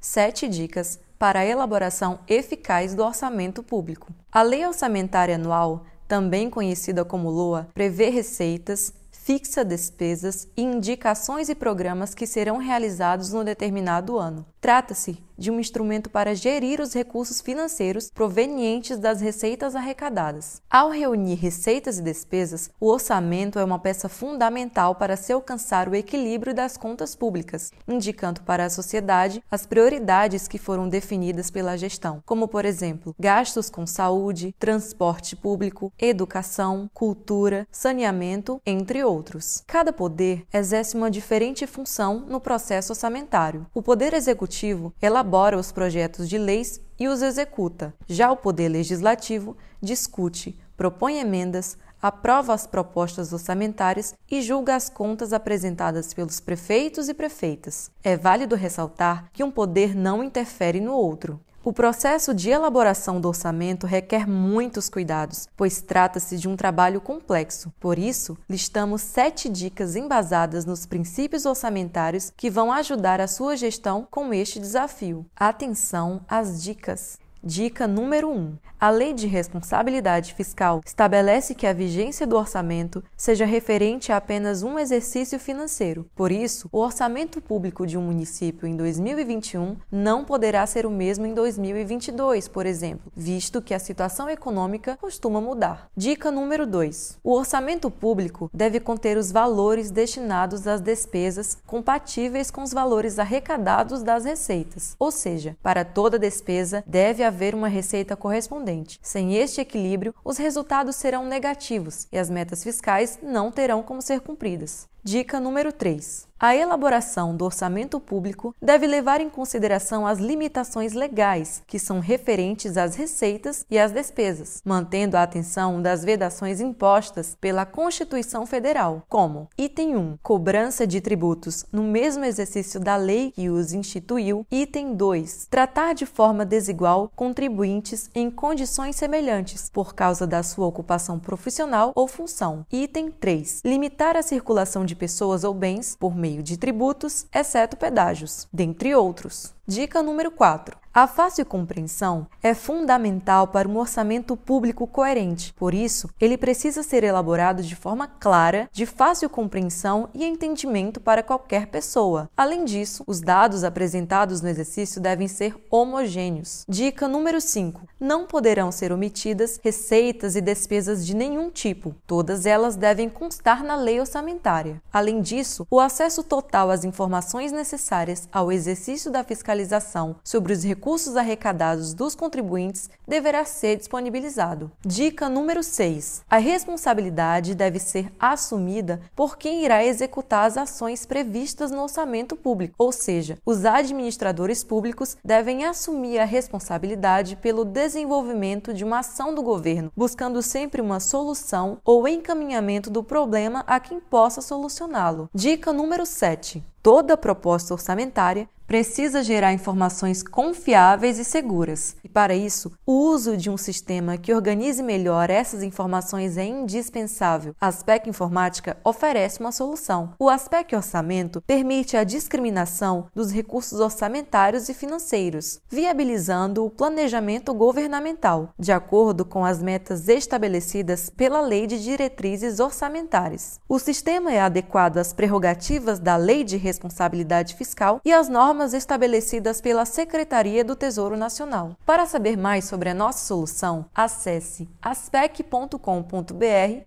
[0.00, 4.08] sete dicas para a elaboração eficaz do orçamento público.
[4.32, 11.54] A Lei Orçamentária Anual, também conhecida como LOA, prevê receitas, fixa despesas e indicações e
[11.54, 14.46] programas que serão realizados no determinado ano.
[14.60, 20.60] Trata-se de um instrumento para gerir os recursos financeiros provenientes das receitas arrecadadas.
[20.68, 25.94] Ao reunir receitas e despesas, o orçamento é uma peça fundamental para se alcançar o
[25.94, 32.22] equilíbrio das contas públicas, indicando para a sociedade as prioridades que foram definidas pela gestão,
[32.26, 39.64] como, por exemplo, gastos com saúde, transporte público, educação, cultura, saneamento, entre outros.
[39.66, 43.66] Cada poder exerce uma diferente função no processo orçamentário.
[43.72, 47.94] O poder executivo elabora elabora os projetos de leis e os executa.
[48.06, 55.32] Já o Poder Legislativo discute, propõe emendas, aprova as propostas orçamentárias e julga as contas
[55.32, 57.90] apresentadas pelos prefeitos e prefeitas.
[58.02, 61.40] É válido ressaltar que um poder não interfere no outro.
[61.62, 67.70] O processo de elaboração do orçamento requer muitos cuidados, pois trata-se de um trabalho complexo.
[67.78, 74.08] Por isso, listamos sete dicas embasadas nos princípios orçamentários que vão ajudar a sua gestão
[74.10, 75.26] com este desafio.
[75.36, 77.18] Atenção às dicas!
[77.42, 78.58] Dica número 1.
[78.78, 84.62] A Lei de Responsabilidade Fiscal estabelece que a vigência do orçamento seja referente a apenas
[84.62, 86.06] um exercício financeiro.
[86.14, 91.26] Por isso, o orçamento público de um município em 2021 não poderá ser o mesmo
[91.26, 95.90] em 2022, por exemplo, visto que a situação econômica costuma mudar.
[95.94, 97.18] Dica número 2.
[97.22, 104.02] O orçamento público deve conter os valores destinados às despesas compatíveis com os valores arrecadados
[104.02, 108.98] das receitas, ou seja, para toda despesa deve haver uma receita correspondente.
[109.02, 114.20] Sem este equilíbrio, os resultados serão negativos e as metas fiscais não terão como ser
[114.20, 114.88] cumpridas.
[115.02, 116.28] Dica número 3.
[116.42, 122.78] A elaboração do orçamento público deve levar em consideração as limitações legais que são referentes
[122.78, 129.50] às receitas e às despesas, mantendo a atenção das vedações impostas pela Constituição Federal, como:
[129.58, 135.46] item 1, cobrança de tributos no mesmo exercício da lei que os instituiu; item 2,
[135.50, 142.08] tratar de forma desigual contribuintes em condições semelhantes por causa da sua ocupação profissional ou
[142.08, 147.76] função; item 3, limitar a circulação de pessoas ou bens por meio de tributos, exceto
[147.76, 149.54] pedágios, dentre outros.
[149.66, 150.79] Dica número 4.
[150.92, 155.54] A fácil compreensão é fundamental para um orçamento público coerente.
[155.54, 161.22] Por isso, ele precisa ser elaborado de forma clara, de fácil compreensão e entendimento para
[161.22, 162.28] qualquer pessoa.
[162.36, 166.64] Além disso, os dados apresentados no exercício devem ser homogêneos.
[166.68, 167.82] Dica número 5.
[168.00, 171.94] Não poderão ser omitidas receitas e despesas de nenhum tipo.
[172.04, 174.82] Todas elas devem constar na lei orçamentária.
[174.92, 180.79] Além disso, o acesso total às informações necessárias ao exercício da fiscalização sobre os recursos
[180.80, 184.72] recursos arrecadados dos contribuintes deverá ser disponibilizado.
[184.80, 186.22] Dica número 6.
[186.30, 192.74] A responsabilidade deve ser assumida por quem irá executar as ações previstas no orçamento público,
[192.78, 199.42] ou seja, os administradores públicos devem assumir a responsabilidade pelo desenvolvimento de uma ação do
[199.42, 205.28] governo, buscando sempre uma solução ou encaminhamento do problema a quem possa solucioná-lo.
[205.34, 206.64] Dica número 7.
[206.82, 211.96] Toda proposta orçamentária precisa gerar informações confiáveis e seguras.
[212.04, 217.52] E para isso, o uso de um sistema que organize melhor essas informações é indispensável.
[217.60, 220.14] A Aspec Informática oferece uma solução.
[220.20, 228.50] O Aspec Orçamento permite a discriminação dos recursos orçamentários e financeiros, viabilizando o planejamento governamental,
[228.56, 233.58] de acordo com as metas estabelecidas pela Lei de Diretrizes Orçamentárias.
[233.68, 239.60] O sistema é adequado às prerrogativas da Lei de Responsabilidade Fiscal e normas normas estabelecidas
[239.60, 241.76] pela Secretaria do Tesouro Nacional.
[241.84, 245.76] Para saber mais sobre a nossa solução, acesse aspec.com.br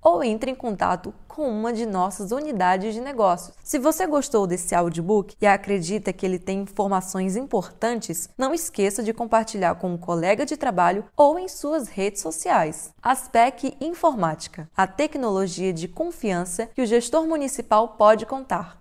[0.02, 3.56] ou entre em contato com uma de nossas unidades de negócios.
[3.64, 9.14] Se você gostou desse audiobook e acredita que ele tem informações importantes, não esqueça de
[9.14, 12.94] compartilhar com um colega de trabalho ou em suas redes sociais.
[13.02, 18.78] Aspec Informática, a tecnologia de confiança que o gestor municipal pode contar.